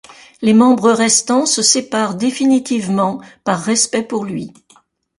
[0.41, 4.51] Les membres restants se séparent définitivement par respect pour lui.